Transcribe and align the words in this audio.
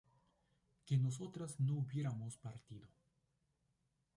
que 0.83 0.97
nosotras 0.97 1.59
no 1.59 1.75
hubiéramos 1.75 2.35
partido 2.35 2.87